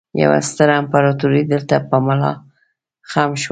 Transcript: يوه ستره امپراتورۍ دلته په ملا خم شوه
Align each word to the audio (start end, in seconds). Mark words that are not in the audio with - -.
يوه 0.21 0.39
ستره 0.49 0.73
امپراتورۍ 0.81 1.41
دلته 1.53 1.75
په 1.89 1.97
ملا 2.05 2.31
خم 3.09 3.31
شوه 3.41 3.49